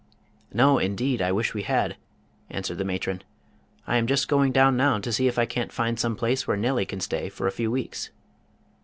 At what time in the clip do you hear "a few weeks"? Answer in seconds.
7.45-8.09